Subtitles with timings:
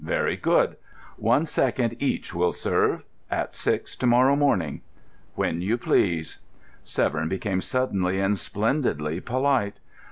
[0.03, 0.77] Very good.
[1.17, 3.05] One second each will serve.
[3.29, 4.81] At six to morrow morning."
[5.35, 6.39] "When you please."
[6.83, 9.79] Severn became suddenly and splendidly polite.